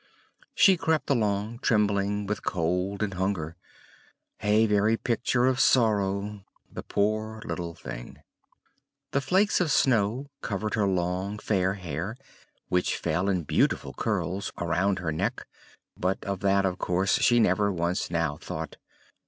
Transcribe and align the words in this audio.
She 0.55 0.77
crept 0.77 1.11
along 1.11 1.59
trembling 1.59 2.25
with 2.25 2.43
cold 2.43 3.03
and 3.03 3.13
hunger 3.13 3.55
a 4.41 4.65
very 4.65 4.97
picture 4.97 5.45
of 5.45 5.59
sorrow, 5.59 6.43
the 6.71 6.81
poor 6.81 7.39
little 7.45 7.75
thing! 7.75 8.23
The 9.11 9.21
flakes 9.21 9.61
of 9.61 9.71
snow 9.71 10.31
covered 10.41 10.73
her 10.73 10.87
long 10.87 11.37
fair 11.37 11.75
hair, 11.75 12.17
which 12.67 12.97
fell 12.97 13.29
in 13.29 13.43
beautiful 13.43 13.93
curls 13.93 14.51
around 14.57 14.97
her 14.97 15.11
neck; 15.11 15.45
but 15.95 16.25
of 16.25 16.39
that, 16.39 16.65
of 16.65 16.79
course, 16.79 17.19
she 17.19 17.39
never 17.39 17.71
once 17.71 18.09
now 18.09 18.37
thought. 18.37 18.77